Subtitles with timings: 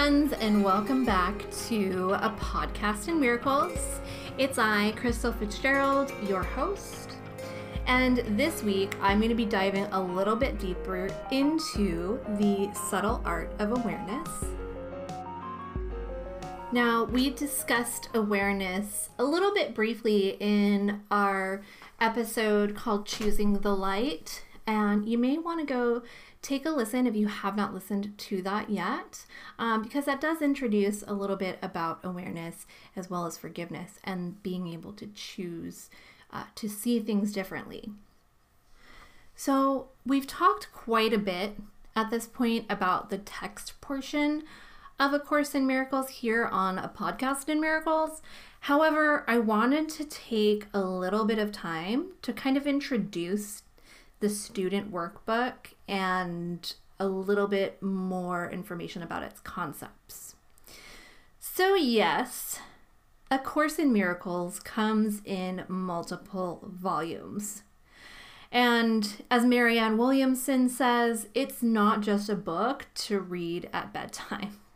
[0.00, 4.00] friends, and welcome back to a podcast in miracles.
[4.38, 7.18] It's I, Crystal Fitzgerald, your host.
[7.86, 13.20] And this week, I'm going to be diving a little bit deeper into the subtle
[13.26, 14.30] art of awareness.
[16.72, 21.60] Now, we discussed awareness a little bit briefly in our
[22.00, 26.02] episode called Choosing the Light, and you may want to go
[26.42, 29.26] take a listen if you have not listened to that yet,
[29.58, 34.40] um, because that does introduce a little bit about awareness as well as forgiveness and
[34.44, 35.90] being able to choose
[36.32, 37.90] uh, to see things differently.
[39.34, 41.56] So, we've talked quite a bit
[41.96, 44.44] at this point about the text portion
[45.00, 48.22] of A Course in Miracles here on a podcast in Miracles.
[48.60, 53.62] However, I wanted to take a little bit of time to kind of introduce
[54.20, 60.36] the student workbook and a little bit more information about its concepts.
[61.38, 62.60] So, yes,
[63.30, 67.62] A Course in Miracles comes in multiple volumes.
[68.52, 74.58] And as Marianne Williamson says, it's not just a book to read at bedtime.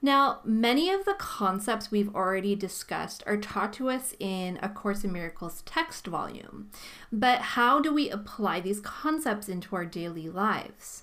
[0.00, 5.02] Now, many of the concepts we've already discussed are taught to us in A Course
[5.02, 6.70] in Miracles text volume,
[7.10, 11.02] but how do we apply these concepts into our daily lives?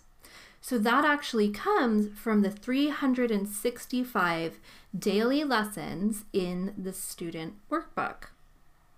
[0.62, 4.60] So that actually comes from the 365
[4.98, 8.30] daily lessons in the student workbook.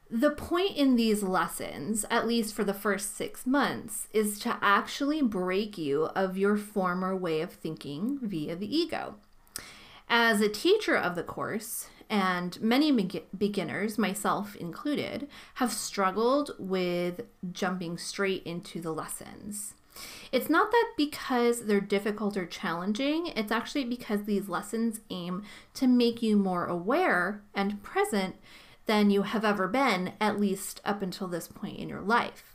[0.09, 5.21] The point in these lessons, at least for the first six months, is to actually
[5.21, 9.15] break you of your former way of thinking via the ego.
[10.09, 12.91] As a teacher of the course, and many
[13.37, 19.73] beginners, myself included, have struggled with jumping straight into the lessons.
[20.31, 25.87] It's not that because they're difficult or challenging, it's actually because these lessons aim to
[25.87, 28.35] make you more aware and present
[28.85, 32.53] than you have ever been, at least up until this point in your life.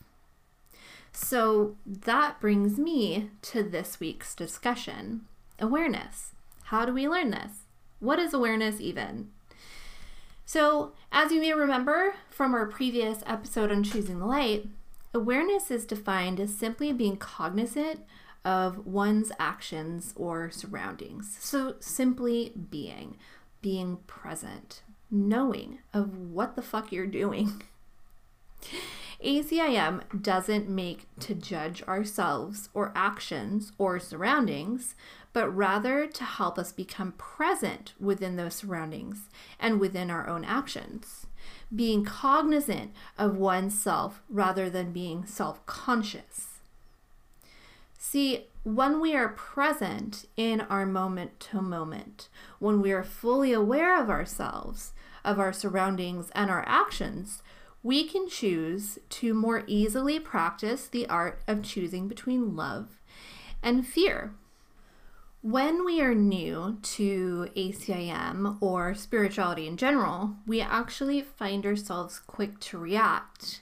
[1.12, 5.26] So that brings me to this week's discussion
[5.58, 6.32] awareness.
[6.72, 7.66] How do we learn this?
[8.00, 9.28] What is awareness even?
[10.46, 14.68] So, as you may remember from our previous episode on choosing the light,
[15.12, 18.00] awareness is defined as simply being cognizant
[18.42, 21.36] of one's actions or surroundings.
[21.40, 23.18] So, simply being,
[23.60, 27.62] being present, knowing of what the fuck you're doing.
[29.22, 34.94] ACIM doesn't make to judge ourselves or actions or surroundings,
[35.32, 39.28] but rather to help us become present within those surroundings
[39.58, 41.26] and within our own actions.
[41.74, 46.60] Being cognizant of oneself rather than being self conscious.
[47.98, 52.28] See, when we are present in our moment to moment,
[52.58, 54.92] when we are fully aware of ourselves,
[55.24, 57.42] of our surroundings, and our actions,
[57.82, 63.00] we can choose to more easily practice the art of choosing between love
[63.62, 64.34] and fear.
[65.42, 72.60] When we are new to ACIM or spirituality in general, we actually find ourselves quick
[72.60, 73.60] to react.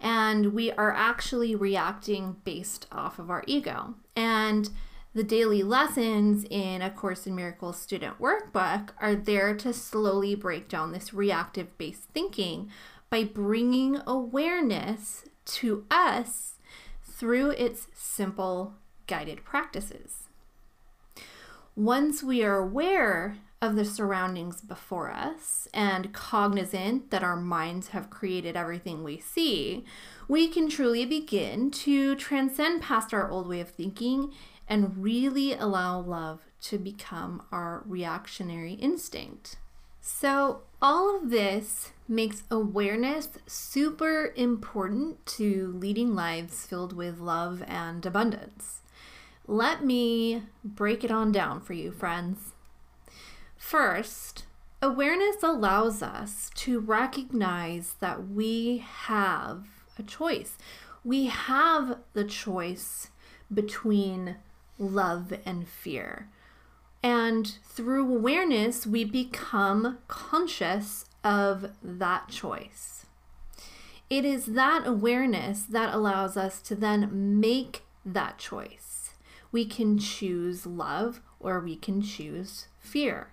[0.00, 3.94] And we are actually reacting based off of our ego.
[4.16, 4.70] And
[5.14, 10.68] the daily lessons in A Course in Miracles student workbook are there to slowly break
[10.68, 12.72] down this reactive based thinking
[13.08, 16.56] by bringing awareness to us
[17.04, 18.74] through its simple
[19.06, 20.27] guided practices.
[21.78, 28.10] Once we are aware of the surroundings before us and cognizant that our minds have
[28.10, 29.84] created everything we see,
[30.26, 34.32] we can truly begin to transcend past our old way of thinking
[34.68, 39.54] and really allow love to become our reactionary instinct.
[40.00, 48.04] So, all of this makes awareness super important to leading lives filled with love and
[48.04, 48.80] abundance.
[49.50, 52.52] Let me break it on down for you, friends.
[53.56, 54.44] First,
[54.82, 59.64] awareness allows us to recognize that we have
[59.98, 60.58] a choice.
[61.02, 63.08] We have the choice
[63.52, 64.36] between
[64.78, 66.28] love and fear.
[67.02, 73.06] And through awareness, we become conscious of that choice.
[74.10, 78.97] It is that awareness that allows us to then make that choice
[79.50, 83.32] we can choose love or we can choose fear.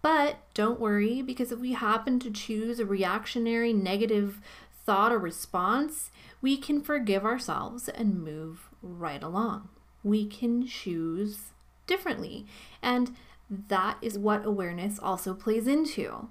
[0.00, 4.40] But don't worry, because if we happen to choose a reactionary negative
[4.84, 6.10] thought or response,
[6.40, 9.68] we can forgive ourselves and move right along.
[10.02, 11.52] We can choose
[11.86, 12.46] differently.
[12.82, 13.14] And
[13.48, 16.28] that is what awareness also plays into.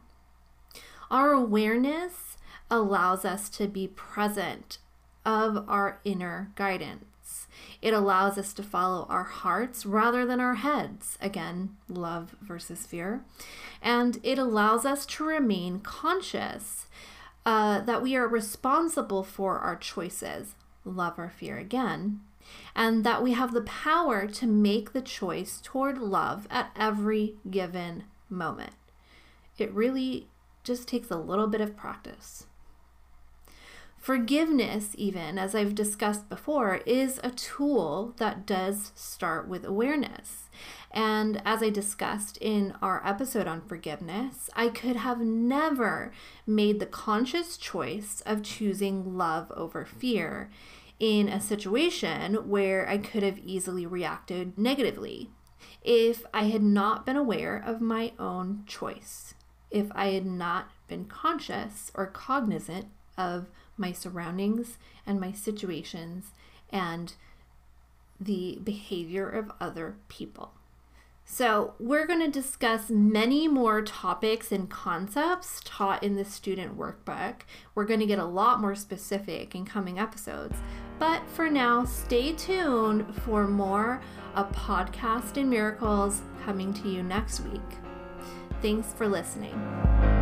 [1.10, 2.38] Our awareness
[2.70, 4.80] allows us to be present
[5.26, 7.06] of our inner guidance.
[7.82, 11.18] It allows us to follow our hearts rather than our heads.
[11.22, 13.24] Again, love versus fear.
[13.82, 16.88] And it allows us to remain conscious
[17.46, 20.56] uh, that we are responsible for our choices,
[20.86, 22.22] love or fear again,
[22.76, 28.04] and that we have the power to make the choice toward love at every given
[28.30, 28.74] moment.
[29.58, 30.28] It really
[30.64, 32.46] just takes a little bit of practice.
[34.02, 40.50] Forgiveness, even as I've discussed before, is a tool that does start with awareness.
[40.90, 46.12] And as I discussed in our episode on forgiveness, I could have never
[46.48, 50.50] made the conscious choice of choosing love over fear
[51.00, 55.30] in a situation where I could have easily reacted negatively
[55.84, 59.36] if I had not been aware of my own choice,
[59.70, 62.88] if I had not been conscious or cognizant
[63.18, 63.48] of
[63.78, 66.32] my surroundings and my situations
[66.72, 67.14] and
[68.20, 70.52] the behavior of other people.
[71.24, 77.42] So, we're going to discuss many more topics and concepts taught in the student workbook.
[77.74, 80.58] We're going to get a lot more specific in coming episodes.
[81.00, 84.02] But for now, stay tuned for more
[84.36, 87.62] A Podcast in Miracles coming to you next week.
[88.62, 90.21] Thanks for listening.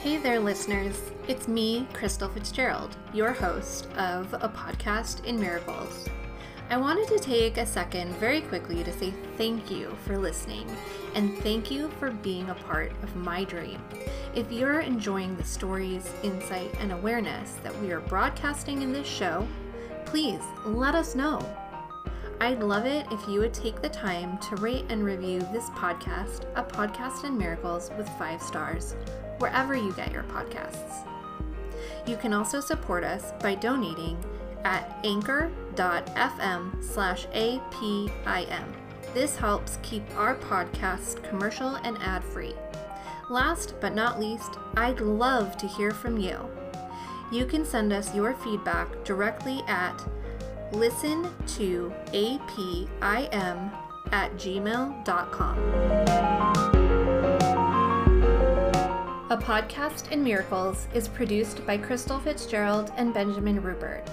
[0.00, 0.98] Hey there, listeners.
[1.28, 6.08] It's me, Crystal Fitzgerald, your host of A Podcast in Miracles.
[6.70, 10.74] I wanted to take a second very quickly to say thank you for listening
[11.14, 13.78] and thank you for being a part of my dream.
[14.34, 19.46] If you're enjoying the stories, insight, and awareness that we are broadcasting in this show,
[20.06, 21.46] please let us know.
[22.40, 26.46] I'd love it if you would take the time to rate and review this podcast,
[26.54, 28.96] A Podcast in Miracles, with five stars
[29.40, 31.06] wherever you get your podcasts.
[32.06, 34.16] You can also support us by donating
[34.64, 38.74] at anchor.fm slash APIM.
[39.14, 42.54] This helps keep our podcast commercial and ad free.
[43.28, 46.38] Last but not least, I'd love to hear from you.
[47.30, 50.04] You can send us your feedback directly at
[50.72, 53.72] listen to apim
[54.12, 56.49] at gmail.com.
[59.30, 64.04] A Podcast in Miracles is produced by Crystal Fitzgerald and Benjamin Rupert.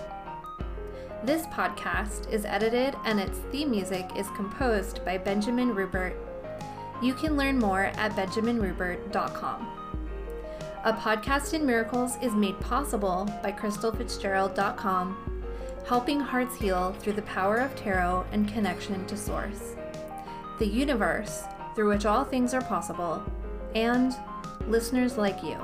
[1.23, 6.15] This podcast is edited and its theme music is composed by Benjamin Rupert.
[7.01, 9.67] You can learn more at benjaminrupert.com.
[10.83, 15.43] A Podcast in Miracles is made possible by crystalfitzgerald.com,
[15.87, 19.73] helping hearts heal through the power of tarot and connection to Source,
[20.59, 21.41] the universe
[21.73, 23.23] through which all things are possible,
[23.73, 24.15] and
[24.67, 25.57] listeners like you.